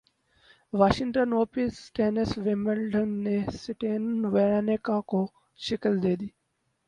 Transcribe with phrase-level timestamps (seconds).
[0.73, 1.67] Washington open
[1.95, 5.21] ٹینسڈونلڈینگ نے Stan Wawrinka کو
[5.59, 6.27] شکست دیدی